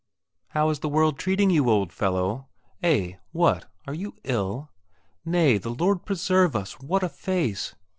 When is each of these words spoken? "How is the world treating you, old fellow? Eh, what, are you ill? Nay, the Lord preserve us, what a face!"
"How 0.47 0.71
is 0.71 0.79
the 0.79 0.89
world 0.89 1.19
treating 1.19 1.51
you, 1.51 1.69
old 1.69 1.93
fellow? 1.93 2.47
Eh, 2.81 3.17
what, 3.33 3.69
are 3.85 3.93
you 3.93 4.15
ill? 4.23 4.71
Nay, 5.25 5.59
the 5.59 5.69
Lord 5.69 6.05
preserve 6.05 6.55
us, 6.55 6.79
what 6.79 7.03
a 7.03 7.07
face!" 7.07 7.75